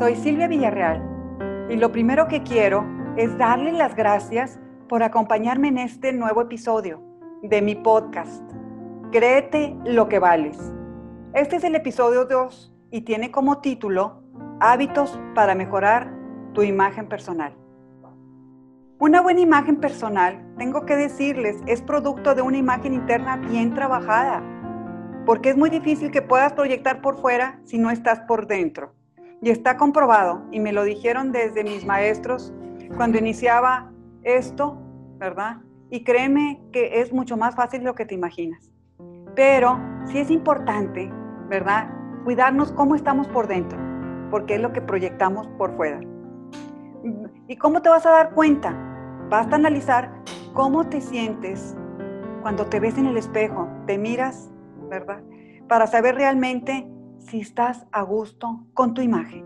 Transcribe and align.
Soy 0.00 0.16
Silvia 0.16 0.48
Villarreal 0.48 1.68
y 1.68 1.76
lo 1.76 1.92
primero 1.92 2.26
que 2.26 2.42
quiero 2.42 2.86
es 3.18 3.36
darle 3.36 3.70
las 3.70 3.94
gracias 3.94 4.58
por 4.88 5.02
acompañarme 5.02 5.68
en 5.68 5.76
este 5.76 6.14
nuevo 6.14 6.40
episodio 6.40 7.02
de 7.42 7.60
mi 7.60 7.74
podcast. 7.74 8.42
Créete 9.12 9.76
lo 9.84 10.08
que 10.08 10.18
vales. 10.18 10.56
Este 11.34 11.56
es 11.56 11.64
el 11.64 11.74
episodio 11.74 12.24
2 12.24 12.74
y 12.90 13.02
tiene 13.02 13.30
como 13.30 13.58
título 13.58 14.22
Hábitos 14.58 15.20
para 15.34 15.54
mejorar 15.54 16.10
tu 16.54 16.62
imagen 16.62 17.06
personal. 17.06 17.52
Una 18.98 19.20
buena 19.20 19.40
imagen 19.40 19.80
personal, 19.80 20.42
tengo 20.56 20.86
que 20.86 20.96
decirles, 20.96 21.58
es 21.66 21.82
producto 21.82 22.34
de 22.34 22.40
una 22.40 22.56
imagen 22.56 22.94
interna 22.94 23.36
bien 23.36 23.74
trabajada, 23.74 24.42
porque 25.26 25.50
es 25.50 25.58
muy 25.58 25.68
difícil 25.68 26.10
que 26.10 26.22
puedas 26.22 26.54
proyectar 26.54 27.02
por 27.02 27.20
fuera 27.20 27.60
si 27.64 27.76
no 27.76 27.90
estás 27.90 28.20
por 28.20 28.46
dentro. 28.46 28.94
Y 29.42 29.50
está 29.50 29.76
comprobado, 29.76 30.42
y 30.50 30.60
me 30.60 30.72
lo 30.72 30.84
dijeron 30.84 31.32
desde 31.32 31.64
mis 31.64 31.86
maestros 31.86 32.52
cuando 32.96 33.18
iniciaba 33.18 33.90
esto, 34.22 34.76
¿verdad? 35.18 35.58
Y 35.90 36.04
créeme 36.04 36.60
que 36.72 37.00
es 37.00 37.12
mucho 37.12 37.36
más 37.36 37.54
fácil 37.54 37.80
de 37.80 37.86
lo 37.86 37.94
que 37.94 38.04
te 38.04 38.14
imaginas. 38.14 38.70
Pero 39.34 39.78
sí 40.06 40.18
es 40.18 40.30
importante, 40.30 41.10
¿verdad? 41.48 41.90
Cuidarnos 42.24 42.72
cómo 42.72 42.94
estamos 42.94 43.28
por 43.28 43.46
dentro, 43.46 43.78
porque 44.30 44.56
es 44.56 44.60
lo 44.60 44.72
que 44.72 44.82
proyectamos 44.82 45.46
por 45.56 45.74
fuera. 45.76 46.00
¿Y 47.48 47.56
cómo 47.56 47.80
te 47.80 47.88
vas 47.88 48.04
a 48.04 48.10
dar 48.10 48.34
cuenta? 48.34 48.76
Basta 49.30 49.56
analizar 49.56 50.10
cómo 50.52 50.86
te 50.86 51.00
sientes 51.00 51.74
cuando 52.42 52.66
te 52.66 52.78
ves 52.78 52.98
en 52.98 53.06
el 53.06 53.16
espejo, 53.16 53.68
te 53.86 53.96
miras, 53.96 54.50
¿verdad? 54.90 55.22
Para 55.68 55.86
saber 55.86 56.16
realmente 56.16 56.86
si 57.20 57.40
estás 57.40 57.86
a 57.92 58.02
gusto 58.02 58.66
con 58.74 58.94
tu 58.94 59.02
imagen. 59.02 59.44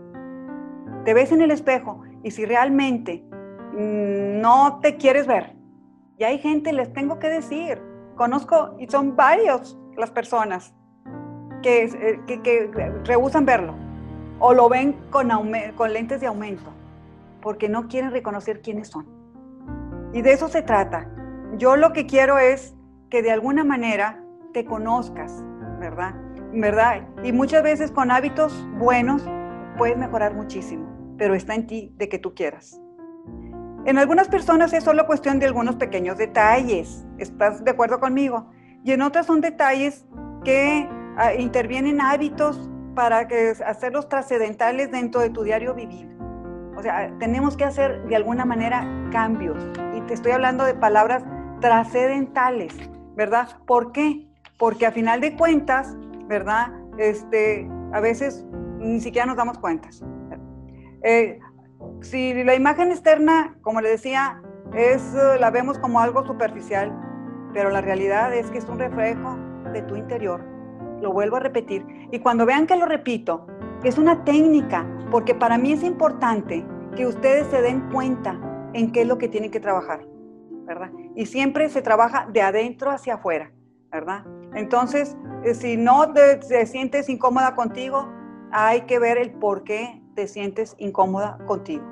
Te 1.03 1.13
ves 1.13 1.31
en 1.31 1.41
el 1.41 1.51
espejo 1.51 2.01
y 2.23 2.31
si 2.31 2.45
realmente 2.45 3.23
mm, 3.73 4.41
no 4.41 4.79
te 4.81 4.97
quieres 4.97 5.27
ver. 5.27 5.55
Y 6.17 6.23
hay 6.23 6.39
gente, 6.39 6.73
les 6.73 6.91
tengo 6.93 7.19
que 7.19 7.29
decir, 7.29 7.81
conozco 8.15 8.75
y 8.79 8.87
son 8.87 9.15
varios 9.15 9.77
las 9.95 10.11
personas 10.11 10.73
que, 11.61 11.83
eh, 11.83 12.21
que, 12.25 12.41
que 12.41 12.71
rehusan 13.03 13.45
verlo 13.45 13.75
o 14.39 14.53
lo 14.53 14.69
ven 14.69 14.93
con, 15.11 15.29
con 15.75 15.93
lentes 15.93 16.21
de 16.21 16.27
aumento 16.27 16.71
porque 17.41 17.69
no 17.69 17.87
quieren 17.87 18.11
reconocer 18.11 18.61
quiénes 18.61 18.87
son. 18.87 19.05
Y 20.13 20.21
de 20.21 20.33
eso 20.33 20.47
se 20.47 20.63
trata. 20.63 21.07
Yo 21.57 21.75
lo 21.75 21.93
que 21.93 22.07
quiero 22.07 22.39
es 22.39 22.75
que 23.09 23.21
de 23.21 23.31
alguna 23.31 23.63
manera 23.63 24.23
te 24.51 24.65
conozcas, 24.65 25.43
¿verdad? 25.79 26.24
¿Verdad? 26.53 27.07
Y 27.23 27.31
muchas 27.31 27.63
veces 27.63 27.91
con 27.91 28.11
hábitos 28.11 28.65
buenos 28.77 29.27
puedes 29.77 29.97
mejorar 29.97 30.33
muchísimo, 30.33 30.87
pero 31.17 31.35
está 31.35 31.55
en 31.55 31.67
ti 31.67 31.93
de 31.97 32.09
que 32.09 32.19
tú 32.19 32.33
quieras. 32.33 32.79
En 33.85 33.99
algunas 33.99 34.27
personas 34.29 34.73
es 34.73 34.83
solo 34.83 35.05
cuestión 35.05 35.39
de 35.39 35.45
algunos 35.45 35.75
pequeños 35.75 36.17
detalles, 36.17 37.05
¿estás 37.19 37.63
de 37.63 37.71
acuerdo 37.71 37.99
conmigo? 37.99 38.49
Y 38.83 38.93
en 38.93 39.01
otras 39.01 39.27
son 39.27 39.41
detalles 39.41 40.05
que 40.43 40.89
ah, 41.17 41.33
intervienen 41.35 42.01
hábitos 42.01 42.69
para 42.95 43.27
que, 43.27 43.53
hacerlos 43.65 44.09
trascendentales 44.09 44.89
dentro 44.91 45.21
de 45.21 45.29
tu 45.29 45.43
diario 45.43 45.75
vivir. 45.75 46.09
O 46.75 46.81
sea, 46.81 47.13
tenemos 47.19 47.55
que 47.55 47.63
hacer 47.63 48.03
de 48.07 48.15
alguna 48.15 48.45
manera 48.45 48.87
cambios. 49.11 49.57
Y 49.95 50.01
te 50.01 50.13
estoy 50.13 50.31
hablando 50.31 50.65
de 50.65 50.73
palabras 50.73 51.23
trascendentales, 51.61 52.73
¿verdad? 53.15 53.49
¿Por 53.67 53.91
qué? 53.91 54.27
Porque 54.57 54.85
a 54.85 54.91
final 54.91 55.21
de 55.21 55.35
cuentas, 55.35 55.95
¿verdad? 56.27 56.71
Este, 56.97 57.69
a 57.93 57.99
veces 57.99 58.45
ni 58.79 58.99
siquiera 58.99 59.25
nos 59.25 59.37
damos 59.37 59.57
cuentas. 59.57 60.03
Eh, 61.03 61.39
si 62.01 62.43
la 62.43 62.55
imagen 62.55 62.91
externa, 62.91 63.55
como 63.61 63.81
le 63.81 63.89
decía, 63.89 64.41
es, 64.73 65.13
la 65.39 65.51
vemos 65.51 65.77
como 65.79 65.99
algo 65.99 66.25
superficial, 66.25 66.91
pero 67.53 67.69
la 67.69 67.81
realidad 67.81 68.33
es 68.33 68.49
que 68.51 68.57
es 68.57 68.65
un 68.67 68.79
reflejo 68.79 69.37
de 69.71 69.81
tu 69.83 69.95
interior. 69.95 70.43
Lo 71.01 71.13
vuelvo 71.13 71.37
a 71.37 71.39
repetir. 71.39 71.85
Y 72.11 72.19
cuando 72.19 72.45
vean 72.45 72.67
que 72.67 72.75
lo 72.75 72.85
repito, 72.85 73.47
es 73.83 73.97
una 73.97 74.23
técnica, 74.23 74.85
porque 75.11 75.35
para 75.35 75.57
mí 75.57 75.73
es 75.73 75.83
importante 75.83 76.65
que 76.95 77.05
ustedes 77.05 77.47
se 77.47 77.61
den 77.61 77.89
cuenta 77.91 78.39
en 78.73 78.91
qué 78.91 79.01
es 79.01 79.07
lo 79.07 79.17
que 79.17 79.27
tienen 79.27 79.51
que 79.51 79.59
trabajar, 79.59 80.05
¿verdad? 80.65 80.91
Y 81.15 81.25
siempre 81.25 81.69
se 81.69 81.81
trabaja 81.81 82.27
de 82.31 82.41
adentro 82.41 82.91
hacia 82.91 83.15
afuera, 83.15 83.51
¿verdad? 83.91 84.25
Entonces, 84.53 85.15
eh, 85.15 85.24
si 85.53 85.77
no 85.77 86.11
te, 86.13 86.65
sientes 86.65 87.09
incómoda 87.09 87.55
contigo, 87.55 88.09
hay 88.51 88.81
que 88.81 88.99
ver 88.99 89.17
el 89.17 89.31
por 89.31 89.63
qué 89.63 90.01
te 90.15 90.27
sientes 90.27 90.75
incómoda 90.79 91.37
contigo. 91.45 91.83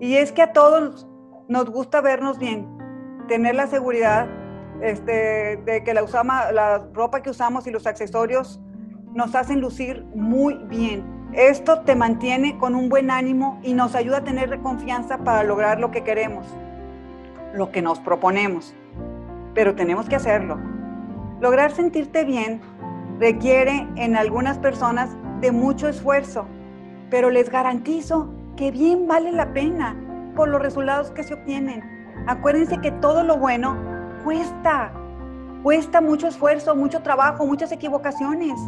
Y 0.00 0.16
es 0.16 0.32
que 0.32 0.42
a 0.42 0.52
todos 0.52 1.06
nos 1.48 1.70
gusta 1.70 2.00
vernos 2.00 2.38
bien, 2.38 2.68
tener 3.28 3.54
la 3.54 3.66
seguridad 3.66 4.28
este, 4.82 5.56
de 5.64 5.82
que 5.84 5.94
la 5.94 6.88
ropa 6.92 7.22
que 7.22 7.30
usamos 7.30 7.66
y 7.66 7.70
los 7.70 7.86
accesorios 7.86 8.60
nos 9.14 9.34
hacen 9.34 9.60
lucir 9.60 10.04
muy 10.14 10.54
bien. 10.64 11.04
Esto 11.32 11.80
te 11.80 11.96
mantiene 11.96 12.58
con 12.58 12.74
un 12.74 12.88
buen 12.88 13.10
ánimo 13.10 13.58
y 13.62 13.72
nos 13.72 13.94
ayuda 13.94 14.18
a 14.18 14.24
tener 14.24 14.60
confianza 14.60 15.18
para 15.18 15.42
lograr 15.42 15.80
lo 15.80 15.90
que 15.90 16.04
queremos, 16.04 16.46
lo 17.54 17.70
que 17.70 17.82
nos 17.82 17.98
proponemos. 17.98 18.74
Pero 19.54 19.74
tenemos 19.74 20.06
que 20.08 20.16
hacerlo. 20.16 20.75
Lograr 21.40 21.70
sentirte 21.72 22.24
bien 22.24 22.60
requiere 23.18 23.86
en 23.96 24.16
algunas 24.16 24.58
personas 24.58 25.10
de 25.40 25.52
mucho 25.52 25.88
esfuerzo, 25.88 26.46
pero 27.10 27.30
les 27.30 27.50
garantizo 27.50 28.32
que 28.56 28.70
bien 28.70 29.06
vale 29.06 29.32
la 29.32 29.52
pena 29.52 29.96
por 30.34 30.48
los 30.48 30.62
resultados 30.62 31.10
que 31.10 31.22
se 31.22 31.34
obtienen. 31.34 31.82
Acuérdense 32.26 32.78
que 32.80 32.90
todo 32.90 33.22
lo 33.22 33.36
bueno 33.36 33.76
cuesta, 34.24 34.92
cuesta 35.62 36.00
mucho 36.00 36.26
esfuerzo, 36.26 36.74
mucho 36.74 37.02
trabajo, 37.02 37.46
muchas 37.46 37.70
equivocaciones. 37.70 38.58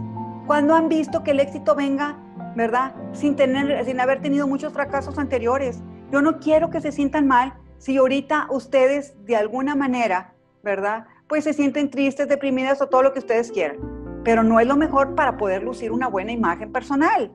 Cuando 0.47 0.75
han 0.75 0.89
visto 0.89 1.25
que 1.25 1.31
el 1.31 1.41
éxito 1.41 1.75
venga, 1.75 2.17
¿verdad? 2.55 2.95
Sin, 3.13 3.35
tener, 3.35 3.85
sin 3.85 4.01
haber 4.01 4.21
tenido 4.21 4.47
muchos 4.47 4.73
fracasos 4.73 5.19
anteriores. 5.19 5.83
Yo 6.11 6.23
no 6.23 6.39
quiero 6.39 6.71
que 6.71 6.81
se 6.81 6.93
sientan 6.93 7.27
mal 7.27 7.55
si 7.79 7.97
ahorita 7.97 8.47
ustedes 8.51 9.15
de 9.25 9.37
alguna 9.37 9.75
manera, 9.75 10.35
¿verdad? 10.63 11.07
Pues 11.29 11.45
se 11.45 11.53
sienten 11.53 11.91
tristes, 11.91 12.29
deprimidas 12.29 12.81
o 12.81 12.89
todo 12.89 13.03
lo 13.03 13.13
que 13.13 13.19
ustedes 13.19 13.53
quieran. 13.53 13.77
Pero 14.25 14.43
no 14.43 14.61
es 14.61 14.67
lo 14.67 14.77
mejor 14.77 15.15
para 15.15 15.37
poder 15.37 15.63
lucir 15.63 15.93
una 15.93 16.09
buena 16.09 16.33
imagen 16.33 16.73
personal. 16.73 17.33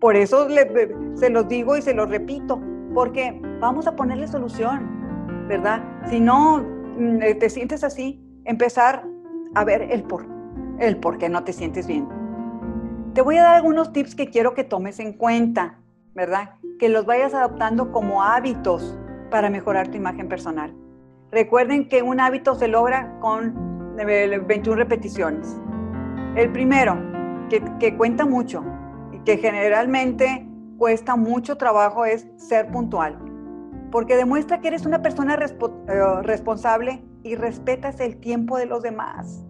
Por 0.00 0.16
eso 0.16 0.48
se 1.14 1.30
los 1.30 1.48
digo 1.48 1.76
y 1.76 1.82
se 1.82 1.92
los 1.92 2.08
repito, 2.08 2.60
porque 2.94 3.38
vamos 3.60 3.86
a 3.86 3.96
ponerle 3.96 4.26
solución, 4.28 5.46
¿verdad? 5.46 5.82
Si 6.08 6.20
no 6.20 6.58
mm, 6.96 7.18
te 7.38 7.50
sientes 7.50 7.84
así, 7.84 8.22
empezar 8.44 9.06
a 9.54 9.64
ver 9.64 9.82
el 9.90 10.02
por, 10.02 10.26
el 10.78 10.96
por 10.96 11.18
qué 11.18 11.28
no 11.28 11.44
te 11.44 11.52
sientes 11.52 11.86
bien. 11.86 12.08
Te 13.12 13.22
voy 13.22 13.36
a 13.36 13.42
dar 13.42 13.56
algunos 13.56 13.92
tips 13.92 14.14
que 14.14 14.30
quiero 14.30 14.54
que 14.54 14.64
tomes 14.64 15.00
en 15.00 15.12
cuenta, 15.12 15.78
¿verdad? 16.14 16.54
Que 16.78 16.88
los 16.88 17.04
vayas 17.04 17.34
adoptando 17.34 17.92
como 17.92 18.22
hábitos 18.22 18.98
para 19.30 19.50
mejorar 19.50 19.88
tu 19.88 19.96
imagen 19.96 20.28
personal. 20.28 20.74
Recuerden 21.32 21.88
que 21.88 22.02
un 22.02 22.18
hábito 22.18 22.56
se 22.56 22.66
logra 22.66 23.16
con 23.20 23.94
21 23.96 24.76
repeticiones. 24.76 25.56
El 26.34 26.50
primero, 26.50 26.96
que, 27.48 27.96
cuenta 27.96 28.26
mucho 28.26 28.64
y 29.12 29.20
que 29.20 29.36
generalmente 29.36 30.46
cuesta 30.76 31.14
mucho 31.14 31.56
trabajo 31.56 32.04
es 32.04 32.26
ser 32.36 32.68
puntual, 32.72 33.18
porque 33.92 34.16
demuestra 34.16 34.60
que 34.60 34.68
eres 34.68 34.86
una 34.86 35.02
persona 35.02 35.34
eh, 35.34 36.22
responsable 36.22 37.04
y 37.22 37.36
respetas 37.36 38.00
el 38.00 38.16
tiempo 38.16 38.58
de 38.58 38.66
los 38.66 38.82
demás. 38.82 39.44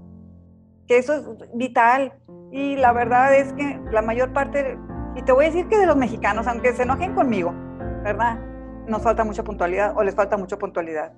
Que 0.87 0.99
eso 0.99 1.15
es 1.15 1.55
vital. 1.55 2.13
Y 2.51 2.77
la 2.77 2.93
verdad 2.93 3.35
es 3.35 3.53
que 3.55 3.81
la 3.91 4.03
mayor 4.03 4.33
parte, 4.33 4.77
y 5.17 5.23
te 5.23 5.33
voy 5.33 5.45
a 5.47 5.49
decir 5.49 5.69
que 5.69 5.79
de 5.79 5.87
los 5.87 5.97
mexicanos, 5.97 6.47
aunque 6.47 6.73
se 6.75 6.83
enojen 6.83 7.15
conmigo, 7.15 7.55
¿verdad? 8.03 8.39
Nos 8.87 9.03
falta 9.03 9.25
mucha 9.25 9.45
puntualidad 9.45 9.97
o 9.97 10.03
les 10.03 10.15
falta 10.15 10.37
mucha 10.37 10.59
puntualidad. 10.59 11.13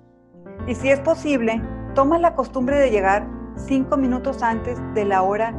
Y 0.67 0.75
si 0.75 0.89
es 0.89 0.99
posible, 1.01 1.61
toma 1.93 2.17
la 2.19 2.35
costumbre 2.35 2.77
de 2.77 2.89
llegar 2.89 3.27
cinco 3.55 3.97
minutos 3.97 4.41
antes 4.41 4.79
de 4.93 5.05
la 5.05 5.21
hora 5.21 5.53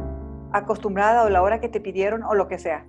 acostumbrada 0.51 1.23
o 1.23 1.29
la 1.29 1.41
hora 1.41 1.59
que 1.59 1.69
te 1.69 1.79
pidieron 1.79 2.23
o 2.23 2.33
lo 2.33 2.47
que 2.47 2.57
sea. 2.57 2.85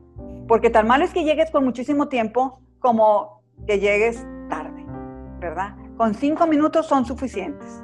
Porque 0.49 0.71
tan 0.71 0.87
mal 0.87 1.03
es 1.03 1.13
que 1.13 1.25
llegues 1.25 1.51
con 1.51 1.65
muchísimo 1.65 2.09
tiempo 2.09 2.61
como 2.79 3.43
que 3.67 3.81
llegues 3.81 4.27
tarde, 4.49 4.87
¿verdad? 5.41 5.75
Con 5.97 6.15
cinco 6.15 6.47
minutos 6.47 6.87
son 6.87 7.05
suficientes. 7.05 7.83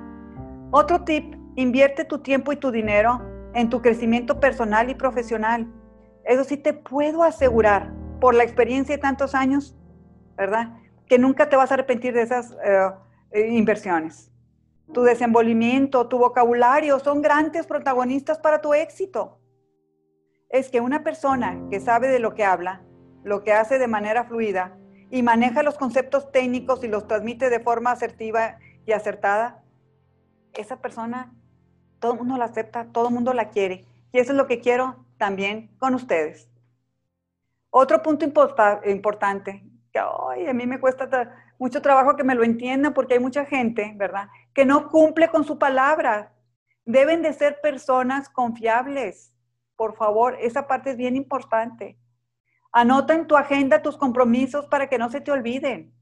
Otro 0.71 1.03
tip, 1.03 1.35
invierte 1.57 2.05
tu 2.05 2.19
tiempo 2.19 2.53
y 2.53 2.57
tu 2.57 2.71
dinero 2.71 3.21
en 3.55 3.69
tu 3.69 3.83
crecimiento 3.83 4.41
personal 4.41 4.89
y 4.89 4.95
profesional. 4.95 5.71
Eso 6.25 6.45
sí 6.45 6.57
te 6.57 6.73
puedo 6.73 7.23
asegurar, 7.23 7.93
por 8.21 8.35
la 8.35 8.45
experiencia 8.45 8.95
de 8.95 9.03
tantos 9.03 9.35
años, 9.35 9.77
¿verdad? 10.37 10.79
Que 11.09 11.19
nunca 11.19 11.49
te 11.49 11.57
vas 11.57 11.73
a 11.73 11.75
arrepentir 11.75 12.15
de 12.15 12.23
esas 12.23 12.57
eh, 12.65 12.89
eh, 13.33 13.49
inversiones. 13.49 14.31
Tu 14.93 15.03
desenvolvimiento, 15.03 16.09
tu 16.09 16.19
vocabulario 16.19 16.99
son 16.99 17.23
grandes 17.23 17.67
protagonistas 17.67 18.39
para 18.39 18.61
tu 18.61 18.75
éxito. 18.75 19.39
Es 20.51 20.69
que 20.71 20.81
una 20.81 21.03
persona 21.03 21.59
que 21.71 21.81
sabe 21.81 22.09
de 22.09 22.19
lo 22.19 22.35
que 22.35 22.45
habla 22.45 22.83
lo 23.25 23.43
que 23.45 23.53
hace 23.53 23.79
de 23.79 23.89
manera 23.89 24.25
fluida 24.25 24.77
y 25.11 25.23
maneja 25.23 25.63
los 25.63 25.77
conceptos 25.77 26.31
técnicos 26.33 26.83
y 26.85 26.89
los 26.89 27.07
transmite 27.07 27.51
de 27.51 27.61
forma 27.61 27.91
asertiva 27.91 28.59
y 28.87 28.93
acertada, 28.93 29.63
esa 30.55 30.81
persona, 30.81 31.33
todo 32.01 32.17
mundo 32.17 32.37
la 32.37 32.47
acepta, 32.47 32.87
todo 32.93 33.11
mundo 33.11 33.33
la 33.33 33.51
quiere. 33.51 33.87
Y 34.13 34.19
eso 34.19 34.33
es 34.33 34.39
lo 34.39 34.47
que 34.47 34.61
quiero 34.61 35.05
también 35.19 35.71
con 35.79 35.95
ustedes. 35.95 36.49
Otro 37.71 38.03
punto 38.03 38.25
importante, 38.25 39.65
que 39.93 39.99
a 39.99 40.53
mí 40.55 40.67
me 40.67 40.81
cuesta 40.81 41.09
mucho 41.59 41.83
trabajo 41.83 42.17
que 42.17 42.25
me 42.25 42.35
lo 42.35 42.43
entiendan 42.43 42.95
porque 42.95 43.15
hay 43.15 43.21
mucha 43.21 43.45
gente, 43.45 43.93
¿verdad?, 43.97 44.29
que 44.55 44.65
no 44.65 44.89
cumple 44.89 45.29
con 45.29 45.45
su 45.45 45.59
palabra. 45.59 46.33
Deben 46.85 47.23
de 47.23 47.33
ser 47.33 47.61
personas 47.61 48.29
confiables. 48.29 49.33
Por 49.77 49.95
favor, 49.95 50.37
esa 50.41 50.67
parte 50.67 50.91
es 50.91 50.97
bien 50.97 51.15
importante. 51.15 51.99
Anota 52.73 53.15
en 53.15 53.27
tu 53.27 53.37
agenda 53.37 53.83
tus 53.83 53.97
compromisos 53.97 54.67
para 54.67 54.89
que 54.89 54.99
no 54.99 55.11
se 55.11 55.21
te 55.21 55.31
olviden. 55.31 55.95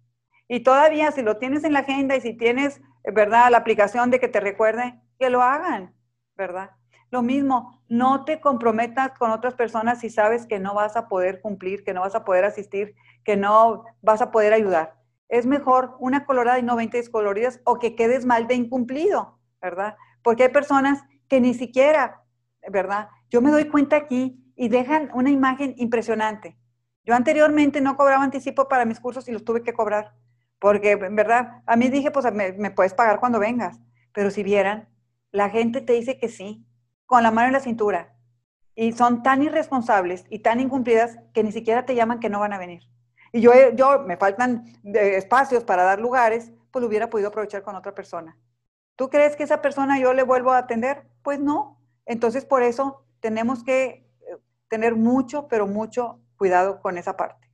Y 0.48 0.60
todavía, 0.60 1.10
si 1.12 1.22
lo 1.22 1.36
tienes 1.36 1.64
en 1.64 1.72
la 1.72 1.80
agenda 1.80 2.16
y 2.16 2.20
si 2.20 2.34
tienes, 2.34 2.80
¿verdad?, 3.04 3.50
la 3.50 3.58
aplicación 3.58 4.10
de 4.10 4.20
que 4.20 4.28
te 4.28 4.40
recuerde, 4.40 5.00
que 5.18 5.30
lo 5.30 5.42
hagan, 5.42 5.94
¿verdad? 6.36 6.70
Lo 7.10 7.22
mismo, 7.22 7.82
no 7.88 8.24
te 8.24 8.40
comprometas 8.40 9.18
con 9.18 9.30
otras 9.30 9.54
personas 9.54 10.00
si 10.00 10.10
sabes 10.10 10.46
que 10.46 10.60
no 10.60 10.74
vas 10.74 10.96
a 10.96 11.08
poder 11.08 11.40
cumplir, 11.40 11.82
que 11.84 11.92
no 11.92 12.02
vas 12.02 12.14
a 12.14 12.24
poder 12.24 12.44
asistir, 12.44 12.94
que 13.24 13.36
no 13.36 13.84
vas 14.02 14.22
a 14.22 14.30
poder 14.30 14.52
ayudar. 14.52 14.94
Es 15.28 15.46
mejor 15.46 15.96
una 15.98 16.24
colorada 16.24 16.58
y 16.58 16.62
no 16.62 16.76
20 16.76 16.96
descoloridas 16.96 17.60
o 17.64 17.78
que 17.78 17.94
quedes 17.94 18.24
mal 18.26 18.46
de 18.46 18.54
incumplido, 18.54 19.38
¿verdad? 19.60 19.96
Porque 20.22 20.44
hay 20.44 20.48
personas 20.50 21.02
que 21.28 21.40
ni 21.40 21.54
siquiera, 21.54 22.22
¿verdad? 22.68 23.08
Yo 23.28 23.40
me 23.40 23.50
doy 23.50 23.68
cuenta 23.68 23.96
aquí 23.96 24.44
y 24.56 24.68
dejan 24.68 25.10
una 25.14 25.30
imagen 25.30 25.74
impresionante. 25.78 26.56
Yo 27.04 27.14
anteriormente 27.14 27.80
no 27.80 27.96
cobraba 27.96 28.22
anticipo 28.22 28.68
para 28.68 28.84
mis 28.84 29.00
cursos 29.00 29.28
y 29.28 29.32
los 29.32 29.44
tuve 29.44 29.62
que 29.62 29.72
cobrar 29.72 30.14
porque, 30.60 30.94
verdad, 30.94 31.62
a 31.66 31.74
mí 31.74 31.88
dije, 31.88 32.10
pues 32.10 32.26
me, 32.32 32.70
puedes 32.70 32.94
pagar 32.94 33.18
cuando 33.18 33.40
vengas. 33.40 33.80
Pero 34.12 34.30
si 34.30 34.42
vieran, 34.42 34.88
la 35.32 35.48
gente 35.48 35.80
te 35.80 35.94
dice 35.94 36.18
que 36.18 36.28
sí, 36.28 36.66
con 37.10 37.24
la 37.24 37.32
mano 37.32 37.48
en 37.48 37.54
la 37.54 37.60
cintura. 37.60 38.14
Y 38.76 38.92
son 38.92 39.24
tan 39.24 39.42
irresponsables 39.42 40.24
y 40.30 40.38
tan 40.38 40.60
incumplidas 40.60 41.18
que 41.34 41.42
ni 41.42 41.50
siquiera 41.50 41.84
te 41.84 41.96
llaman 41.96 42.20
que 42.20 42.30
no 42.30 42.38
van 42.38 42.52
a 42.52 42.58
venir. 42.58 42.84
Y 43.32 43.40
yo, 43.40 43.50
yo 43.74 43.98
me 44.02 44.16
faltan 44.16 44.64
eh, 44.84 45.16
espacios 45.16 45.64
para 45.64 45.82
dar 45.82 46.00
lugares, 46.00 46.52
pues 46.70 46.80
lo 46.80 46.86
hubiera 46.86 47.10
podido 47.10 47.30
aprovechar 47.30 47.64
con 47.64 47.74
otra 47.74 47.96
persona. 47.96 48.38
¿Tú 48.94 49.10
crees 49.10 49.34
que 49.34 49.42
esa 49.42 49.60
persona 49.60 49.98
yo 49.98 50.14
le 50.14 50.22
vuelvo 50.22 50.52
a 50.52 50.58
atender? 50.58 51.02
Pues 51.24 51.40
no. 51.40 51.82
Entonces, 52.06 52.44
por 52.44 52.62
eso 52.62 53.04
tenemos 53.18 53.64
que 53.64 54.08
eh, 54.20 54.36
tener 54.68 54.94
mucho, 54.94 55.48
pero 55.48 55.66
mucho 55.66 56.20
cuidado 56.36 56.80
con 56.80 56.96
esa 56.96 57.16
parte. 57.16 57.50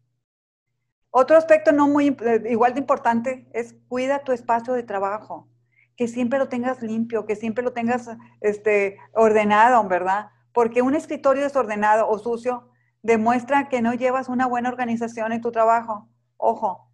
Otro 1.11 1.35
aspecto 1.35 1.73
no 1.73 1.89
muy 1.89 2.15
eh, 2.21 2.43
igual 2.51 2.75
de 2.75 2.81
importante 2.81 3.49
es 3.55 3.75
cuida 3.89 4.19
tu 4.19 4.33
espacio 4.33 4.75
de 4.75 4.83
trabajo, 4.83 5.49
que 5.97 6.09
siempre 6.09 6.39
lo 6.39 6.49
tengas 6.49 6.83
limpio, 6.83 7.27
que 7.27 7.37
siempre 7.37 7.65
lo 7.65 7.73
tengas 7.73 8.09
este, 8.41 8.99
ordenado, 9.15 9.83
¿verdad? 9.89 10.31
Porque 10.53 10.83
un 10.83 10.95
escritorio 10.95 11.43
desordenado 11.43 12.09
o 12.09 12.19
sucio 12.19 12.69
demuestra 13.03 13.69
que 13.69 13.83
no 13.83 13.95
llevas 13.95 14.29
una 14.29 14.47
buena 14.47 14.69
organización 14.69 15.33
en 15.33 15.41
tu 15.41 15.53
trabajo. 15.53 16.09
Ojo, 16.37 16.91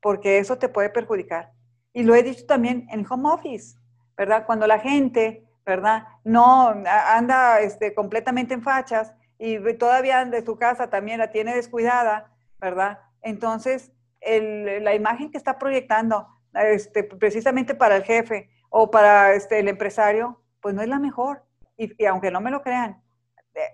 porque 0.00 0.38
eso 0.38 0.58
te 0.58 0.68
puede 0.68 0.90
perjudicar. 0.90 1.52
Y 1.92 2.02
lo 2.02 2.14
he 2.14 2.22
dicho 2.22 2.46
también 2.46 2.86
en 2.90 3.06
home 3.08 3.28
office, 3.28 3.78
¿verdad? 4.16 4.46
Cuando 4.46 4.66
la 4.66 4.78
gente, 4.78 5.46
¿verdad? 5.64 6.04
No 6.24 6.68
anda 6.68 7.60
este, 7.60 7.94
completamente 7.94 8.54
en 8.54 8.62
fachas 8.62 9.12
y 9.38 9.58
todavía 9.74 10.24
de 10.24 10.44
su 10.44 10.56
casa 10.56 10.88
también 10.88 11.18
la 11.18 11.30
tiene 11.30 11.54
descuidada, 11.54 12.30
¿verdad? 12.58 12.98
entonces 13.22 13.92
la 14.20 14.94
imagen 14.94 15.30
que 15.30 15.38
está 15.38 15.58
proyectando 15.58 16.28
este, 16.54 17.04
precisamente 17.04 17.74
para 17.74 17.96
el 17.96 18.04
jefe 18.04 18.50
o 18.70 18.90
para 18.90 19.34
este, 19.34 19.58
el 19.58 19.68
empresario, 19.68 20.42
pues 20.60 20.74
no 20.74 20.82
es 20.82 20.88
la 20.88 20.98
mejor. 20.98 21.44
Y, 21.76 22.04
aunque 22.04 22.30
no 22.30 22.40
me 22.40 22.50
lo 22.50 22.62
crean, 22.62 23.02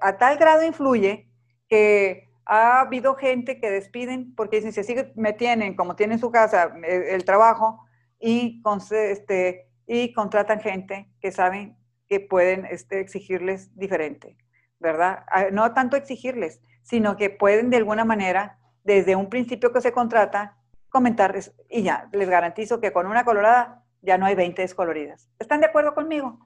a 0.00 0.16
tal 0.18 0.38
grado 0.38 0.62
influye 0.62 1.28
que 1.68 2.28
ha 2.44 2.80
habido 2.80 3.14
gente 3.14 3.60
que 3.60 3.70
despiden 3.70 4.34
porque 4.34 4.56
dicen, 4.56 4.72
si 4.72 4.80
así 4.80 4.96
me 5.14 5.32
tienen, 5.32 5.76
como 5.76 5.96
tienen 5.96 6.18
su 6.18 6.30
casa, 6.30 6.74
eh, 6.84 7.08
el, 7.10 7.24
trabajo, 7.24 7.84
y, 8.18 8.62
este, 8.90 9.68
y 9.86 10.12
contratan 10.12 10.60
gente 10.60 11.10
que 11.20 11.30
saben 11.30 11.76
que 12.08 12.20
pueden 12.20 12.64
este, 12.64 13.00
exigirles 13.00 13.76
diferente, 13.76 14.36
¿verdad? 14.80 15.24
No 15.52 15.72
tanto 15.74 15.96
exigirles, 15.96 16.60
sino 16.82 17.16
que 17.16 17.30
pueden 17.30 17.70
de 17.70 17.76
alguna 17.76 18.04
manera 18.04 18.58
desde 18.82 19.14
un 19.14 19.28
principio 19.28 19.72
que 19.72 19.82
se 19.82 19.92
contrata, 19.92 20.56
comentarles 20.90 21.54
y 21.68 21.82
ya, 21.82 22.08
les 22.12 22.28
garantizo 22.28 22.80
que 22.80 22.92
con 22.92 23.06
una 23.06 23.24
colorada 23.24 23.84
ya 24.02 24.18
no 24.18 24.26
hay 24.26 24.34
20 24.34 24.62
descoloridas. 24.62 25.28
¿Están 25.38 25.60
de 25.60 25.66
acuerdo 25.66 25.94
conmigo? 25.94 26.38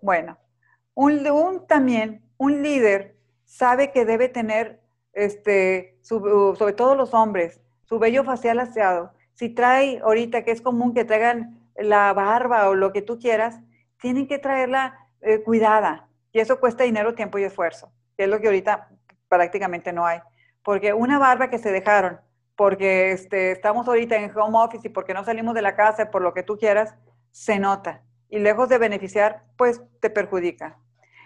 Bueno, 0.00 0.38
un, 0.94 1.66
también, 1.66 2.22
un 2.36 2.62
líder 2.62 3.16
sabe 3.44 3.92
que 3.92 4.04
debe 4.04 4.28
tener, 4.28 4.80
este, 5.12 5.98
sobre 6.02 6.72
todo 6.72 6.94
los 6.94 7.14
hombres, 7.14 7.60
su 7.84 7.98
vello 7.98 8.24
facial 8.24 8.60
aseado. 8.60 9.12
Si 9.34 9.48
trae 9.48 10.00
ahorita, 10.00 10.44
que 10.44 10.52
es 10.52 10.60
común 10.60 10.94
que 10.94 11.04
traigan 11.04 11.60
la 11.76 12.12
barba 12.12 12.68
o 12.68 12.74
lo 12.74 12.92
que 12.92 13.02
tú 13.02 13.18
quieras, 13.18 13.60
tienen 14.00 14.26
que 14.26 14.38
traerla 14.38 14.98
eh, 15.20 15.42
cuidada. 15.42 16.08
Y 16.32 16.40
eso 16.40 16.60
cuesta 16.60 16.84
dinero, 16.84 17.14
tiempo 17.14 17.38
y 17.38 17.44
esfuerzo, 17.44 17.92
que 18.16 18.24
es 18.24 18.30
lo 18.30 18.40
que 18.40 18.46
ahorita 18.46 18.88
prácticamente 19.28 19.92
no 19.92 20.06
hay. 20.06 20.20
Porque 20.62 20.92
una 20.92 21.18
barba 21.18 21.50
que 21.50 21.58
se 21.58 21.72
dejaron, 21.72 22.20
porque 22.56 23.12
este, 23.12 23.50
estamos 23.50 23.88
ahorita 23.88 24.16
en 24.16 24.36
home 24.36 24.58
office 24.58 24.86
y 24.86 24.90
porque 24.90 25.14
no 25.14 25.24
salimos 25.24 25.54
de 25.54 25.62
la 25.62 25.74
casa, 25.74 26.10
por 26.10 26.22
lo 26.22 26.34
que 26.34 26.42
tú 26.42 26.56
quieras, 26.56 26.94
se 27.30 27.58
nota. 27.58 28.02
Y 28.28 28.38
lejos 28.38 28.68
de 28.68 28.78
beneficiar, 28.78 29.44
pues 29.56 29.82
te 30.00 30.10
perjudica. 30.10 30.78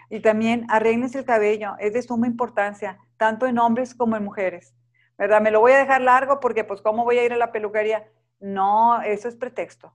Y 0.09 0.21
también 0.21 0.65
arregles 0.69 1.13
el 1.15 1.25
cabello, 1.25 1.75
es 1.79 1.93
de 1.93 2.01
suma 2.01 2.27
importancia, 2.27 2.97
tanto 3.17 3.45
en 3.45 3.59
hombres 3.59 3.93
como 3.93 4.15
en 4.15 4.23
mujeres. 4.23 4.73
¿Verdad? 5.17 5.41
Me 5.41 5.51
lo 5.51 5.59
voy 5.59 5.73
a 5.73 5.77
dejar 5.77 6.01
largo 6.01 6.39
porque 6.39 6.63
pues 6.63 6.81
cómo 6.81 7.03
voy 7.03 7.17
a 7.17 7.25
ir 7.25 7.33
a 7.33 7.37
la 7.37 7.51
peluquería. 7.51 8.07
No, 8.39 9.01
eso 9.01 9.27
es 9.27 9.35
pretexto. 9.35 9.93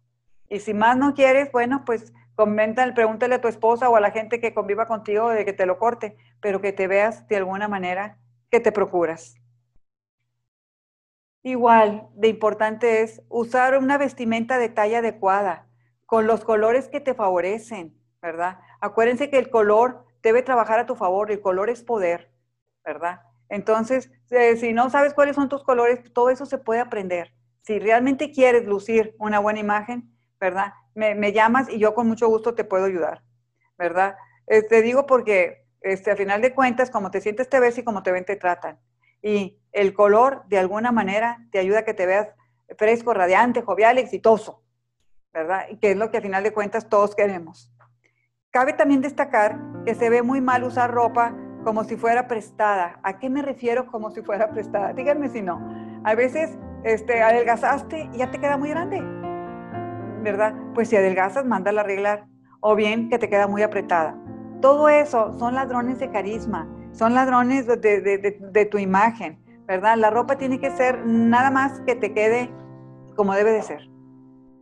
Y 0.49 0.61
si 0.61 0.75
más 0.75 0.97
no 0.97 1.15
quieres, 1.15 1.51
bueno, 1.51 1.83
pues 1.85 2.13
comenta, 2.35 2.93
pregúntale 2.95 3.37
a 3.37 3.41
tu 3.41 3.49
esposa 3.49 3.89
o 3.89 3.97
a 3.97 4.01
la 4.01 4.11
gente 4.11 4.41
que 4.41 4.53
conviva 4.53 4.87
contigo 4.87 5.31
de 5.31 5.45
que 5.45 5.53
te 5.53 5.67
lo 5.67 5.79
corte, 5.79 6.17
pero 6.41 6.61
que 6.61 6.73
te 6.73 6.87
veas 6.87 7.27
de 7.27 7.37
alguna 7.37 7.69
manera 7.69 8.19
que 8.51 8.61
te 8.61 8.71
procuras. 8.71 9.37
Igual 11.47 12.09
de 12.15 12.29
importante 12.29 13.03
es 13.03 13.23
usar 13.29 13.77
una 13.77 13.99
vestimenta 13.99 14.57
de 14.57 14.71
talla 14.71 15.01
adecuada, 15.01 15.69
con 16.07 16.27
los 16.27 16.43
colores 16.43 16.89
que 16.89 17.01
te 17.01 17.13
favorecen, 17.13 17.95
¿verdad? 18.23 18.61
Acuérdense 18.81 19.29
que 19.29 19.37
el 19.37 19.51
color 19.51 20.07
debe 20.23 20.41
trabajar 20.41 20.79
a 20.79 20.87
tu 20.87 20.97
favor, 20.97 21.31
el 21.31 21.43
color 21.43 21.69
es 21.69 21.83
poder, 21.83 22.33
¿verdad? 22.83 23.21
Entonces, 23.51 24.11
eh, 24.31 24.57
si 24.57 24.73
no 24.73 24.89
sabes 24.89 25.13
cuáles 25.13 25.37
son 25.37 25.51
tus 25.51 25.63
colores, 25.65 26.01
todo 26.15 26.31
eso 26.31 26.47
se 26.47 26.57
puede 26.57 26.81
aprender. 26.81 27.35
Si 27.61 27.79
realmente 27.79 28.31
quieres 28.31 28.67
lucir 28.67 29.15
una 29.19 29.39
buena 29.39 29.61
imagen, 29.61 30.17
¿verdad? 30.41 30.73
Me, 30.95 31.33
llamas 31.35 31.69
y 31.69 31.79
yo 31.79 31.95
con 31.95 32.09
mucho 32.09 32.27
gusto 32.27 32.55
te 32.55 32.65
puedo 32.65 32.87
ayudar, 32.87 33.23
¿verdad? 33.77 34.17
Eh, 34.47 34.63
te 34.63 34.81
digo 34.81 35.05
porque 35.05 35.67
este, 35.83 36.11
a 36.11 36.17
final 36.17 36.41
de 36.41 36.55
cuentas, 36.55 36.91
como 36.91 37.11
te 37.11 37.21
sientes 37.21 37.51
te 37.51 37.61
ves 37.61 37.77
y 37.77 37.85
como 37.85 38.03
te 38.03 38.13
ven 38.13 38.25
te 38.25 38.37
tratan. 38.37 38.81
Y 39.25 39.59
el 39.73 39.95
color, 39.95 40.45
de 40.49 40.59
alguna 40.59 40.93
manera, 40.93 41.39
te 41.51 41.59
ayuda 41.59 41.79
a 41.81 41.85
que 41.85 41.95
te 41.95 42.05
veas 42.05 42.29
fresco, 42.77 43.15
radiante, 43.15 43.63
jovial, 43.63 43.97
exitoso, 43.97 44.63
¿verdad? 45.33 45.65
Y 45.71 45.79
que 45.79 45.93
es 45.93 45.97
lo 45.97 46.11
que 46.11 46.19
a 46.19 46.21
final 46.21 46.45
de 46.45 46.53
cuentas 46.53 46.91
todos 46.91 47.15
queremos. 47.17 47.73
Cabe 48.51 48.75
también 48.75 49.01
destacar 49.01 49.59
que 49.87 49.95
se 49.95 50.11
ve 50.11 50.23
muy 50.23 50.43
mal 50.43 50.63
usar 50.63 50.93
ropa 50.93 51.35
como 51.65 51.85
si 51.85 51.97
fuera 51.97 52.29
prestada. 52.29 53.01
¿A 53.03 53.19
qué 53.19 53.31
me 53.31 53.41
refiero 53.41 53.87
como 53.87 54.11
si 54.11 54.21
fuera 54.21 54.51
prestada? 54.51 54.93
Díganme 54.93 55.31
si 55.31 55.41
no. 55.41 55.59
A 56.05 56.15
veces 56.15 56.59
este, 56.85 57.23
adelgazaste 57.23 58.11
y 58.13 58.19
ya 58.19 58.31
te 58.31 58.39
queda 58.39 58.59
muy 58.59 58.69
grande, 58.69 59.01
¿verdad? 60.23 60.55
Pues 60.75 60.91
si 60.91 60.97
adelgazas, 60.97 61.47
mándala 61.47 61.81
a 61.81 61.85
arreglar. 61.85 62.27
O 62.61 62.75
bien 62.75 63.09
que 63.09 63.19
te 63.19 63.31
queda 63.31 63.49
muy 63.49 63.63
apretada. 63.63 64.15
Todo 64.61 64.91
eso 64.91 65.33
son 65.39 65.55
ladrones 65.55 65.99
de 65.99 66.11
carisma, 66.11 66.69
son 66.95 67.15
ladrones 67.15 67.67
de, 67.67 68.69
tu 68.71 68.79
imagen, 68.79 69.39
¿verdad? 69.67 69.97
La 69.97 70.11
ropa 70.11 70.39
tiene 70.39 70.61
que 70.61 70.71
ser 70.71 71.05
nada 71.05 71.51
más 71.51 71.81
que 71.81 71.97
te 71.97 72.13
quede 72.13 72.51
como 73.17 73.35
debe 73.35 73.51
de 73.53 73.63
ser, 73.63 73.89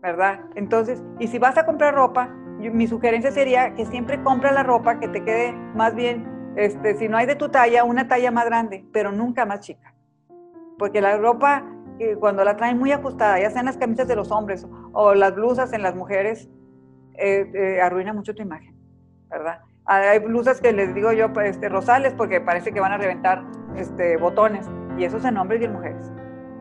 ¿verdad? 0.00 0.40
Entonces, 0.54 1.02
y 1.18 1.28
si 1.28 1.38
vas 1.38 1.58
a 1.58 1.66
comprar 1.66 1.94
ropa, 1.94 2.28
mi 2.58 2.86
sugerencia 2.86 3.30
sería 3.32 3.74
que 3.74 3.84
siempre 3.86 4.22
compra 4.22 4.52
la 4.52 4.62
ropa 4.62 4.98
que 4.98 5.08
te 5.08 5.22
quede 5.22 5.52
más 5.74 5.94
bien, 5.94 6.26
este, 6.56 6.94
si 6.96 7.08
no 7.08 7.16
hay 7.16 7.26
de 7.26 7.36
tu 7.36 7.50
talla, 7.50 7.84
una 7.84 8.08
talla 8.08 8.30
más 8.30 8.46
grande, 8.46 8.84
pero 8.92 9.12
nunca 9.12 9.44
más 9.44 9.60
chica. 9.60 9.94
Porque 10.78 11.00
la 11.00 11.18
ropa, 11.18 11.64
eh, 11.98 12.16
cuando 12.16 12.44
la 12.44 12.56
traen 12.56 12.78
muy 12.78 12.92
ajustada, 12.92 13.40
ya 13.40 13.50
sean 13.50 13.66
las 13.66 13.76
camisas 13.76 14.08
de 14.08 14.16
los 14.16 14.30
hombres 14.30 14.66
o 14.92 15.14
las 15.14 15.34
blusas 15.34 15.72
en 15.72 15.82
las 15.82 15.94
mujeres, 15.94 16.48
eh, 17.18 17.50
eh, 17.54 17.80
arruina 17.80 18.12
mucho 18.12 18.34
tu 18.34 18.42
imagen, 18.42 18.74
¿verdad? 19.28 19.60
Hay 19.84 20.18
blusas 20.20 20.60
que 20.60 20.72
les 20.72 20.94
digo 20.94 21.12
yo, 21.12 21.32
pues, 21.32 21.50
este, 21.50 21.68
rosales, 21.68 22.14
porque 22.14 22.40
parece 22.40 22.72
que 22.72 22.80
van 22.80 22.92
a 22.92 22.98
reventar 22.98 23.44
este, 23.76 24.16
botones. 24.16 24.68
Y 24.96 25.04
eso 25.04 25.16
es 25.16 25.24
en 25.24 25.36
hombres 25.36 25.60
y 25.60 25.64
en 25.64 25.72
mujeres, 25.72 26.12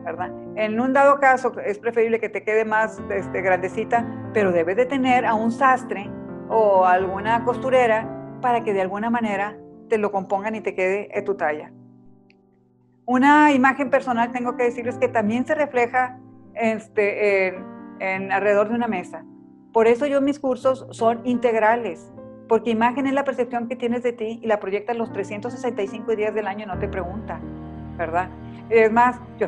¿verdad? 0.04 0.30
En 0.56 0.80
un 0.80 0.92
dado 0.92 1.20
caso 1.20 1.52
es 1.64 1.78
preferible 1.78 2.18
que 2.18 2.28
te 2.28 2.42
quede 2.42 2.64
más 2.64 3.00
este, 3.10 3.42
grandecita, 3.42 4.06
pero 4.32 4.52
debes 4.52 4.76
de 4.76 4.86
tener 4.86 5.26
a 5.26 5.34
un 5.34 5.52
sastre 5.52 6.10
o 6.48 6.84
alguna 6.84 7.44
costurera 7.44 8.08
para 8.40 8.64
que 8.64 8.72
de 8.72 8.80
alguna 8.80 9.10
manera 9.10 9.56
te 9.88 9.98
lo 9.98 10.10
compongan 10.10 10.54
y 10.54 10.60
te 10.60 10.74
quede 10.74 11.16
en 11.16 11.24
tu 11.24 11.34
talla. 11.34 11.72
Una 13.04 13.52
imagen 13.52 13.90
personal 13.90 14.32
tengo 14.32 14.56
que 14.56 14.64
decirles 14.64 14.96
que 14.96 15.08
también 15.08 15.46
se 15.46 15.54
refleja 15.54 16.18
este, 16.54 17.48
en 17.98 18.32
alrededor 18.32 18.68
de 18.68 18.74
una 18.74 18.88
mesa. 18.88 19.24
Por 19.72 19.86
eso 19.86 20.06
yo 20.06 20.20
mis 20.20 20.38
cursos 20.38 20.86
son 20.90 21.20
integrales, 21.24 22.12
porque 22.52 22.68
imagen 22.68 23.06
es 23.06 23.14
la 23.14 23.24
percepción 23.24 23.66
que 23.66 23.76
tienes 23.76 24.02
de 24.02 24.12
ti 24.12 24.38
y 24.42 24.46
la 24.46 24.60
proyectas 24.60 24.94
los 24.94 25.10
365 25.10 26.14
días 26.14 26.34
del 26.34 26.46
año 26.46 26.66
no 26.66 26.78
te 26.78 26.86
pregunta, 26.86 27.40
¿verdad? 27.96 28.28
Es 28.68 28.92
más, 28.92 29.18
yo 29.38 29.46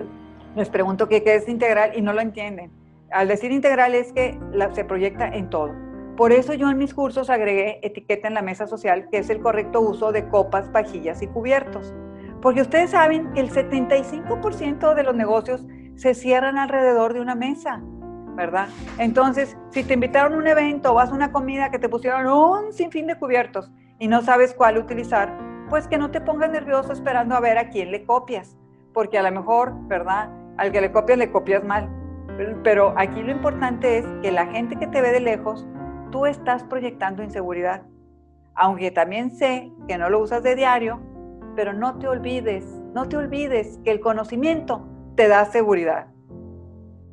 les 0.56 0.70
pregunto 0.70 1.06
qué, 1.06 1.22
es 1.22 1.46
integral 1.46 1.90
y 1.94 2.00
no 2.00 2.14
lo 2.14 2.22
entienden. 2.22 2.70
Al 3.10 3.28
decir 3.28 3.52
integral 3.52 3.94
es 3.94 4.10
que 4.14 4.40
se 4.72 4.86
proyecta 4.86 5.28
en 5.28 5.50
todo. 5.50 5.74
Por 6.16 6.32
eso 6.32 6.54
yo 6.54 6.70
en 6.70 6.78
mis 6.78 6.94
cursos 6.94 7.28
agregué 7.28 7.78
etiqueta 7.82 8.26
en 8.26 8.32
la 8.32 8.40
mesa 8.40 8.66
social, 8.66 9.06
que 9.10 9.18
es 9.18 9.28
el 9.28 9.40
correcto 9.40 9.82
uso 9.82 10.10
de 10.10 10.26
copas, 10.30 10.70
pajillas 10.70 11.20
y 11.20 11.26
cubiertos. 11.26 11.92
Porque 12.40 12.62
ustedes 12.62 12.92
saben 12.92 13.30
que 13.34 13.40
el 13.40 13.50
75% 13.50 14.94
de 14.94 15.02
los 15.02 15.14
negocios 15.14 15.66
se 15.96 16.14
cierran 16.14 16.56
alrededor 16.56 17.12
de 17.12 17.20
una 17.20 17.34
mesa. 17.34 17.82
¿Verdad? 18.34 18.68
Entonces, 18.98 19.56
si 19.70 19.84
te 19.84 19.94
invitaron 19.94 20.34
a 20.34 20.36
un 20.36 20.46
evento 20.46 20.92
o 20.92 20.94
vas 20.94 21.10
a 21.10 21.14
una 21.14 21.32
comida 21.32 21.70
que 21.70 21.78
te 21.78 21.88
pusieron 21.88 22.26
un 22.26 22.72
sinfín 22.72 23.06
de 23.06 23.16
cubiertos 23.16 23.70
y 23.98 24.08
no 24.08 24.22
sabes 24.22 24.54
cuál 24.54 24.78
utilizar, 24.78 25.36
pues 25.68 25.88
que 25.88 25.98
no 25.98 26.10
te 26.10 26.20
pongas 26.20 26.50
nervioso 26.50 26.92
esperando 26.92 27.34
a 27.34 27.40
ver 27.40 27.58
a 27.58 27.70
quién 27.70 27.90
le 27.90 28.04
copias, 28.04 28.56
porque 28.92 29.18
a 29.18 29.22
lo 29.22 29.32
mejor, 29.32 29.72
¿verdad? 29.86 30.30
Al 30.56 30.72
que 30.72 30.80
le 30.80 30.92
copias 30.92 31.18
le 31.18 31.30
copias 31.30 31.64
mal. 31.64 31.88
Pero 32.62 32.94
aquí 32.96 33.22
lo 33.22 33.30
importante 33.30 33.98
es 33.98 34.06
que 34.22 34.32
la 34.32 34.46
gente 34.46 34.76
que 34.76 34.86
te 34.86 35.00
ve 35.00 35.12
de 35.12 35.20
lejos, 35.20 35.66
tú 36.10 36.26
estás 36.26 36.64
proyectando 36.64 37.22
inseguridad. 37.22 37.82
Aunque 38.54 38.90
también 38.90 39.30
sé 39.30 39.72
que 39.88 39.98
no 39.98 40.10
lo 40.10 40.20
usas 40.20 40.42
de 40.42 40.54
diario, 40.54 41.00
pero 41.56 41.72
no 41.72 41.98
te 41.98 42.08
olvides, 42.08 42.64
no 42.92 43.08
te 43.08 43.16
olvides 43.16 43.78
que 43.84 43.92
el 43.92 44.00
conocimiento 44.00 44.86
te 45.16 45.28
da 45.28 45.44
seguridad. 45.44 46.08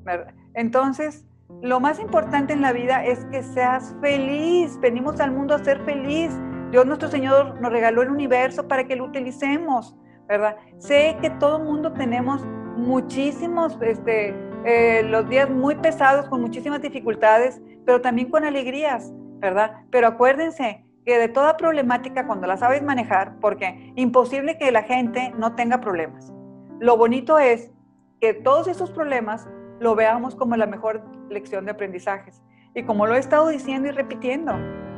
¿verdad? 0.03 0.33
Entonces, 0.53 1.25
lo 1.61 1.79
más 1.79 1.99
importante 1.99 2.53
en 2.53 2.61
la 2.61 2.73
vida 2.73 3.05
es 3.05 3.25
que 3.25 3.43
seas 3.43 3.95
feliz. 4.01 4.79
Venimos 4.79 5.19
al 5.19 5.31
mundo 5.31 5.55
a 5.55 5.63
ser 5.63 5.79
feliz. 5.83 6.31
Dios 6.71 6.85
nuestro 6.85 7.09
Señor 7.09 7.59
nos 7.61 7.71
regaló 7.71 8.01
el 8.01 8.09
universo 8.09 8.67
para 8.67 8.85
que 8.85 8.95
lo 8.95 9.05
utilicemos, 9.05 9.95
¿verdad? 10.27 10.55
Sé 10.77 11.17
que 11.21 11.29
todo 11.29 11.57
el 11.57 11.63
mundo 11.63 11.91
tenemos 11.91 12.45
muchísimos, 12.77 13.77
este, 13.81 14.33
eh, 14.65 15.03
los 15.03 15.27
días 15.27 15.49
muy 15.49 15.75
pesados, 15.75 16.27
con 16.29 16.41
muchísimas 16.41 16.81
dificultades, 16.81 17.61
pero 17.85 18.01
también 18.01 18.29
con 18.29 18.45
alegrías, 18.45 19.11
¿verdad? 19.39 19.83
Pero 19.91 20.07
acuérdense 20.07 20.85
que 21.05 21.17
de 21.17 21.27
toda 21.27 21.57
problemática, 21.57 22.25
cuando 22.25 22.47
la 22.47 22.57
sabes 22.57 22.81
manejar, 22.81 23.35
porque 23.39 23.91
imposible 23.95 24.57
que 24.57 24.71
la 24.71 24.83
gente 24.83 25.33
no 25.37 25.55
tenga 25.55 25.81
problemas. 25.81 26.31
Lo 26.79 26.95
bonito 26.95 27.37
es 27.37 27.71
que 28.19 28.33
todos 28.33 28.67
esos 28.67 28.91
problemas 28.91 29.47
lo 29.81 29.95
veamos 29.95 30.35
como 30.35 30.55
la 30.55 30.67
mejor 30.67 31.01
lección 31.27 31.65
de 31.65 31.71
aprendizajes. 31.71 32.39
Y 32.75 32.83
como 32.83 33.07
lo 33.07 33.15
he 33.15 33.19
estado 33.19 33.47
diciendo 33.47 33.89
y 33.89 33.91
repitiendo, 33.91 34.53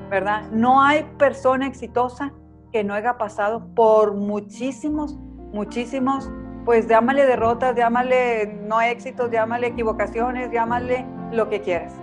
¿verdad? 0.09 0.49
No 0.51 0.83
hay 0.83 1.05
persona 1.17 1.65
exitosa 1.67 2.33
que 2.73 2.83
no 2.83 2.93
haya 2.93 3.17
pasado 3.17 3.73
por 3.75 4.13
muchísimos, 4.13 5.17
muchísimos, 5.53 6.29
pues 6.65 6.85
llámale 6.89 7.25
derrotas, 7.25 7.77
llámale 7.77 8.59
no 8.67 8.81
éxitos, 8.81 9.31
llámale 9.31 9.67
equivocaciones, 9.67 10.51
llámale 10.51 11.05
lo 11.31 11.47
que 11.47 11.61
quieras, 11.61 11.93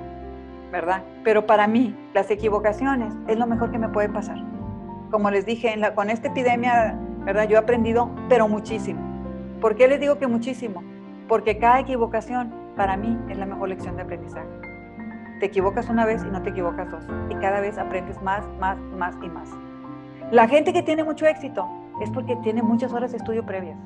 ¿verdad? 0.72 1.02
Pero 1.22 1.44
para 1.44 1.66
mí, 1.66 1.94
las 2.14 2.30
equivocaciones 2.30 3.12
es 3.28 3.38
lo 3.38 3.46
mejor 3.46 3.70
que 3.70 3.78
me 3.78 3.90
puede 3.90 4.08
pasar. 4.08 4.38
Como 5.10 5.30
les 5.30 5.44
dije, 5.44 5.70
en 5.70 5.82
la, 5.82 5.94
con 5.94 6.08
esta 6.08 6.28
epidemia, 6.28 6.98
¿verdad? 7.26 7.46
Yo 7.46 7.56
he 7.56 7.58
aprendido, 7.58 8.10
pero 8.30 8.48
muchísimo. 8.48 9.02
¿Por 9.60 9.76
qué 9.76 9.86
les 9.86 10.00
digo 10.00 10.18
que 10.18 10.26
muchísimo? 10.26 10.82
Porque 11.28 11.58
cada 11.58 11.80
equivocación 11.80 12.59
para 12.80 12.96
mí 12.96 13.14
es 13.28 13.36
la 13.36 13.44
mejor 13.44 13.68
lección 13.68 13.96
de 13.96 14.02
aprendizaje. 14.04 14.48
Te 15.38 15.44
equivocas 15.44 15.90
una 15.90 16.06
vez 16.06 16.24
y 16.24 16.30
no 16.30 16.40
te 16.40 16.48
equivocas 16.48 16.90
dos. 16.90 17.04
Y 17.28 17.34
cada 17.34 17.60
vez 17.60 17.76
aprendes 17.76 18.22
más, 18.22 18.42
más, 18.58 18.78
más 18.96 19.14
y 19.22 19.28
más. 19.28 19.50
La 20.30 20.48
gente 20.48 20.72
que 20.72 20.82
tiene 20.82 21.04
mucho 21.04 21.26
éxito 21.26 21.68
es 22.00 22.10
porque 22.10 22.36
tiene 22.36 22.62
muchas 22.62 22.94
horas 22.94 23.10
de 23.10 23.18
estudio 23.18 23.44
previas 23.44 23.78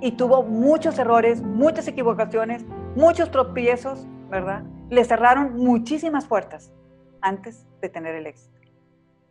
y 0.00 0.10
tuvo 0.16 0.42
muchos 0.42 0.98
errores, 0.98 1.40
muchas 1.42 1.86
equivocaciones, 1.86 2.64
muchos 2.96 3.30
tropiezos, 3.30 4.04
¿verdad? 4.28 4.64
Le 4.88 5.04
cerraron 5.04 5.56
muchísimas 5.56 6.26
puertas 6.26 6.72
antes 7.20 7.68
de 7.80 7.88
tener 7.88 8.16
el 8.16 8.26
éxito. 8.26 8.58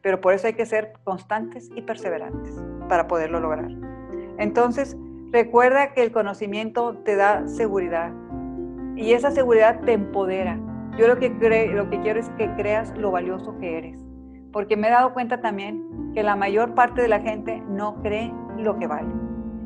Pero 0.01 0.21
por 0.21 0.33
eso 0.33 0.47
hay 0.47 0.53
que 0.53 0.65
ser 0.65 0.93
constantes 1.03 1.69
y 1.75 1.81
perseverantes 1.81 2.55
para 2.87 3.09
poderlo 3.09 3.41
lograr. 3.41 3.67
Entonces, 4.37 4.95
recuerda 5.33 5.91
que 5.91 6.03
el 6.03 6.13
conocimiento 6.13 6.99
te 6.99 7.17
da 7.17 7.49
seguridad, 7.49 8.13
y 8.99 9.13
esa 9.13 9.31
seguridad 9.31 9.79
te 9.85 9.93
empodera. 9.93 10.59
Yo 10.97 11.07
lo 11.07 11.17
que, 11.17 11.29
lo 11.73 11.89
que 11.89 12.01
quiero 12.01 12.19
es 12.19 12.29
que 12.31 12.53
creas 12.55 12.95
lo 12.97 13.11
valioso 13.11 13.57
que 13.57 13.77
eres, 13.77 14.03
porque 14.51 14.75
me 14.75 14.87
he 14.87 14.91
dado 14.91 15.13
cuenta 15.13 15.39
también 15.39 16.11
que 16.13 16.21
la 16.21 16.35
mayor 16.35 16.75
parte 16.75 17.01
de 17.01 17.07
la 17.07 17.21
gente 17.21 17.63
no 17.69 18.01
cree 18.01 18.33
lo 18.57 18.77
que 18.77 18.87
vale. 18.87 19.09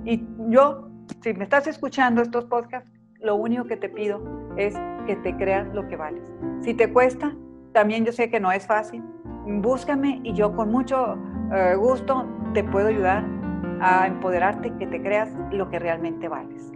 Y 0.06 0.24
yo, 0.50 0.88
si 1.22 1.34
me 1.34 1.46
estás 1.46 1.66
escuchando 1.66 2.22
estos 2.22 2.46
podcasts, 2.46 2.92
lo 3.20 3.36
único 3.36 3.63
que 3.66 3.75
te 3.75 3.90
pido 3.90 4.22
es 4.56 4.75
que 5.08 5.16
te 5.16 5.36
creas 5.36 5.68
lo 5.74 5.88
que 5.88 5.96
vales. 5.96 6.24
Si 6.62 6.75
te 6.75 6.92
cuesta, 6.92 7.36
también 7.72 8.06
yo 8.06 8.12
sé 8.12 8.30
que 8.30 8.40
no 8.40 8.52
es 8.52 8.68
fácil, 8.68 9.02
búscame 9.48 10.22
y 10.24 10.34
yo 10.34 10.56
con 10.56 10.70
mucho 10.70 11.18
eh, 11.52 11.75
gusto 11.75 12.28
te 12.54 12.63
puedo 12.63 12.90
ayudar 12.90 13.25
a 13.82 14.06
empoderarte, 14.06 14.72
que 14.78 14.86
te 14.86 15.02
creas 15.02 15.34
lo 15.52 15.70
que 15.72 15.80
realmente 15.80 16.28
vales. 16.28 16.72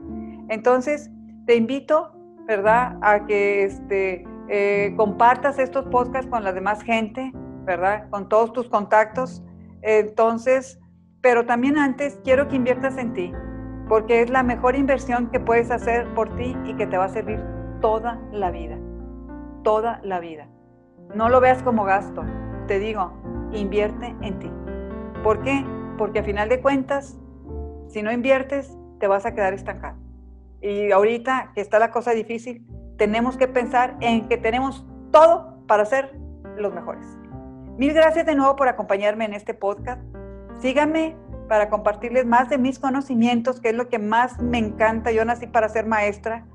Entonces, 0.49 1.11
te 1.45 1.55
invito 1.55 2.16
¿verdad? 2.47 2.97
A 3.01 3.25
que 3.25 3.63
este, 3.63 4.25
eh, 4.47 4.93
compartas 4.95 5.59
estos 5.59 5.85
podcasts 5.85 6.31
con 6.31 6.43
la 6.43 6.53
demás 6.53 6.81
gente, 6.81 7.31
¿verdad? 7.65 8.09
Con 8.09 8.29
todos 8.29 8.53
tus 8.53 8.69
contactos. 8.69 9.43
Entonces, 9.81 10.79
pero 11.21 11.45
también 11.45 11.77
antes 11.77 12.19
quiero 12.23 12.47
que 12.47 12.55
inviertas 12.55 12.97
en 12.97 13.13
ti, 13.13 13.33
porque 13.89 14.21
es 14.21 14.29
la 14.29 14.43
mejor 14.43 14.75
inversión 14.75 15.29
que 15.29 15.39
puedes 15.39 15.69
hacer 15.69 16.07
por 16.13 16.35
ti 16.37 16.55
y 16.65 16.73
que 16.75 16.87
te 16.87 16.97
va 16.97 17.05
a 17.05 17.09
servir 17.09 17.43
toda 17.81 18.19
la 18.31 18.49
vida, 18.49 18.77
toda 19.63 19.99
la 20.03 20.19
vida. 20.21 20.47
No 21.13 21.27
lo 21.29 21.41
veas 21.41 21.61
como 21.63 21.83
gasto, 21.83 22.23
te 22.67 22.79
digo, 22.79 23.11
invierte 23.51 24.15
en 24.21 24.39
ti. 24.39 24.51
¿Por 25.23 25.41
qué? 25.41 25.65
Porque 25.97 26.19
a 26.19 26.23
final 26.23 26.47
de 26.47 26.61
cuentas, 26.61 27.17
si 27.89 28.01
no 28.01 28.11
inviertes, 28.11 28.77
te 28.99 29.07
vas 29.07 29.25
a 29.25 29.33
quedar 29.33 29.53
estancado. 29.53 30.06
Y 30.61 30.91
ahorita 30.91 31.51
que 31.53 31.61
está 31.61 31.79
la 31.79 31.91
cosa 31.91 32.11
difícil, 32.11 32.65
tenemos 32.97 33.37
que 33.37 33.47
pensar 33.47 33.95
en 34.01 34.27
que 34.27 34.37
tenemos 34.37 34.85
todo 35.11 35.63
para 35.67 35.85
ser 35.85 36.17
los 36.57 36.73
mejores. 36.73 37.05
Mil 37.77 37.93
gracias 37.93 38.25
de 38.25 38.35
nuevo 38.35 38.55
por 38.55 38.67
acompañarme 38.67 39.25
en 39.25 39.33
este 39.33 39.53
podcast. 39.53 40.01
Síganme 40.59 41.15
para 41.47 41.69
compartirles 41.69 42.25
más 42.25 42.49
de 42.49 42.57
mis 42.57 42.79
conocimientos, 42.79 43.61
que 43.61 43.69
es 43.69 43.75
lo 43.75 43.87
que 43.87 43.99
más 43.99 44.41
me 44.41 44.57
encanta. 44.57 45.11
Yo 45.11 45.23
nací 45.25 45.47
para 45.47 45.69
ser 45.69 45.85
maestra. 45.85 46.45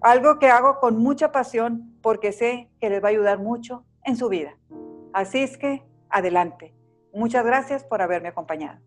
Algo 0.00 0.38
que 0.38 0.48
hago 0.48 0.80
con 0.80 0.98
mucha 0.98 1.32
pasión 1.32 1.94
porque 2.02 2.32
sé 2.32 2.70
que 2.80 2.90
les 2.90 3.02
va 3.02 3.08
a 3.08 3.10
ayudar 3.10 3.38
mucho 3.38 3.84
en 4.04 4.16
su 4.16 4.28
vida. 4.28 4.56
Así 5.12 5.40
es 5.40 5.56
que, 5.56 5.84
adelante. 6.08 6.74
Muchas 7.12 7.44
gracias 7.44 7.84
por 7.84 8.02
haberme 8.02 8.28
acompañado. 8.28 8.80